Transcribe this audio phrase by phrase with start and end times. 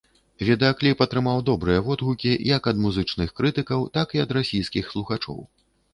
[0.45, 5.39] Відэакліп атрымаў добрыя водгукі як ад музычных крытыкаў, так і ад расійскіх слухачоў.